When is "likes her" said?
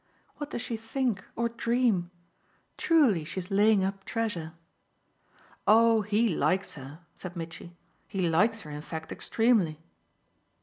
6.27-7.01, 8.27-8.71